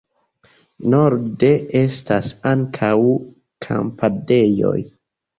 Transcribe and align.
Norde 0.93 1.49
estas 1.81 2.29
ankaŭ 2.51 2.89
kampadejoj. 3.67 4.75